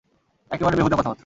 [0.51, 1.19] এক্কেবারে বেহুদা কথাবার্তা।